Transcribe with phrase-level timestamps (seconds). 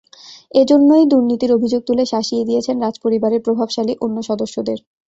[0.51, 4.77] এ জন্যই দুর্নীতির অভিযোগ তুলে শাসিয়ে দিয়েছেন রাজপরিবারের প্রভাবশালী অন্য সদস্যদের।